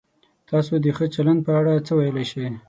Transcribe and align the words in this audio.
تاسو 0.49 0.73
د 0.83 0.85
ښه 0.97 1.05
چلند 1.15 1.39
په 1.45 1.51
اړه 1.59 1.83
څه 1.87 1.91
ویلای 1.97 2.25
شئ؟ 2.31 2.45